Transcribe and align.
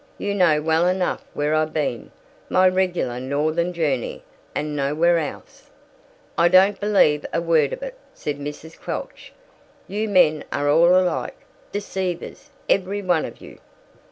"You 0.17 0.33
know 0.33 0.59
well 0.63 0.87
enough 0.87 1.23
where 1.35 1.53
I've 1.53 1.73
been 1.75 2.09
my 2.49 2.67
regular 2.67 3.19
northern 3.19 3.71
journey, 3.71 4.23
and 4.55 4.75
nowhere 4.75 5.19
else." 5.19 5.69
"I 6.39 6.47
don't 6.47 6.79
believe 6.79 7.23
a 7.31 7.39
word 7.39 7.71
of 7.71 7.83
it," 7.83 7.93
said 8.11 8.39
Mrs. 8.39 8.79
Quelch, 8.81 9.31
"you 9.87 10.09
men 10.09 10.43
are 10.51 10.67
all 10.67 10.99
alike 10.99 11.37
deceivers, 11.71 12.49
every 12.67 13.03
one 13.03 13.25
of 13.25 13.41
you." 13.41 13.59